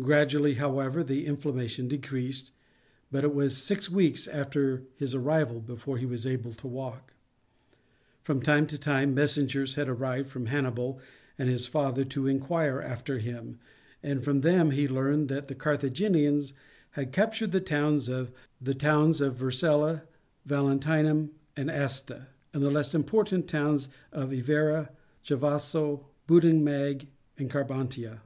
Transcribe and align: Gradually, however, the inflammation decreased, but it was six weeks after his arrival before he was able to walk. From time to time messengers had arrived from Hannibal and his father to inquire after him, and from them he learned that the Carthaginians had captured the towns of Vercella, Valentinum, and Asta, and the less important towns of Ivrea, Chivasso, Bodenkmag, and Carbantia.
Gradually, 0.00 0.54
however, 0.54 1.04
the 1.04 1.26
inflammation 1.26 1.86
decreased, 1.86 2.50
but 3.12 3.22
it 3.22 3.32
was 3.32 3.56
six 3.56 3.88
weeks 3.88 4.26
after 4.26 4.82
his 4.96 5.14
arrival 5.14 5.60
before 5.60 5.96
he 5.96 6.06
was 6.06 6.26
able 6.26 6.52
to 6.52 6.66
walk. 6.66 7.14
From 8.24 8.42
time 8.42 8.66
to 8.66 8.76
time 8.76 9.14
messengers 9.14 9.76
had 9.76 9.88
arrived 9.88 10.26
from 10.28 10.46
Hannibal 10.46 10.98
and 11.38 11.48
his 11.48 11.68
father 11.68 12.02
to 12.02 12.26
inquire 12.26 12.80
after 12.80 13.20
him, 13.20 13.60
and 14.02 14.24
from 14.24 14.40
them 14.40 14.72
he 14.72 14.88
learned 14.88 15.28
that 15.28 15.46
the 15.46 15.54
Carthaginians 15.54 16.52
had 16.98 17.12
captured 17.12 17.52
the 17.52 17.60
towns 17.60 18.08
of 18.08 18.32
Vercella, 18.60 20.02
Valentinum, 20.46 21.30
and 21.56 21.70
Asta, 21.70 22.26
and 22.52 22.60
the 22.64 22.72
less 22.72 22.92
important 22.92 23.46
towns 23.46 23.86
of 24.10 24.30
Ivrea, 24.32 24.88
Chivasso, 25.24 26.06
Bodenkmag, 26.26 27.06
and 27.38 27.48
Carbantia. 27.48 28.22